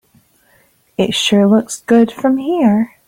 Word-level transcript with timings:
It 0.97 1.13
sure 1.13 1.47
looks 1.47 1.81
good 1.81 2.11
from 2.11 2.37
here. 2.37 2.95